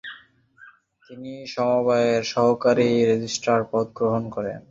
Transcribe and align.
তিনি 1.03 1.33
সমবায়ের 1.47 2.21
সহকারী 2.33 2.89
রেজিস্ট্রার 3.09 3.61
পদ 3.71 3.85
গ্রহণ 3.97 4.23
করেন। 4.35 4.59